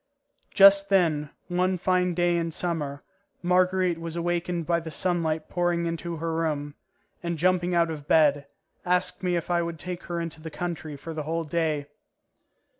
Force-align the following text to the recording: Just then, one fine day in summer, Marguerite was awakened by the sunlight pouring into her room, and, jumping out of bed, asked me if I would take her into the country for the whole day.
Just 0.55 0.89
then, 0.89 1.29
one 1.47 1.77
fine 1.77 2.15
day 2.15 2.35
in 2.35 2.49
summer, 2.49 3.03
Marguerite 3.43 3.99
was 3.99 4.15
awakened 4.15 4.65
by 4.65 4.79
the 4.79 4.89
sunlight 4.89 5.47
pouring 5.47 5.85
into 5.85 6.15
her 6.15 6.33
room, 6.33 6.73
and, 7.21 7.37
jumping 7.37 7.75
out 7.75 7.91
of 7.91 8.07
bed, 8.07 8.47
asked 8.83 9.21
me 9.21 9.35
if 9.35 9.51
I 9.51 9.61
would 9.61 9.77
take 9.77 10.01
her 10.05 10.19
into 10.19 10.41
the 10.41 10.49
country 10.49 10.97
for 10.97 11.13
the 11.13 11.21
whole 11.21 11.43
day. 11.43 11.85